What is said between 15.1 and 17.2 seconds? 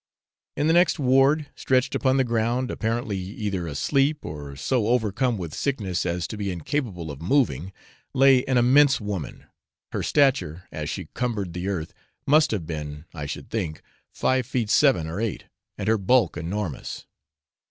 eight, and her bulk enormous.